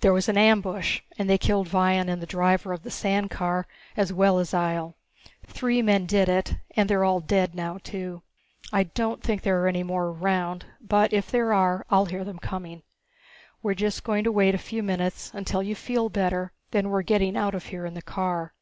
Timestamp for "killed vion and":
1.38-2.20